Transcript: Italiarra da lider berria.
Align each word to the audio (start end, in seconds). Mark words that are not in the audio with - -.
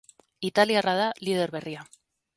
Italiarra 0.49 0.95
da 1.01 1.13
lider 1.27 1.55
berria. 1.57 1.87